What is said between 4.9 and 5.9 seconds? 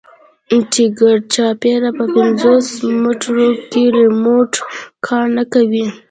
کار نه کوي.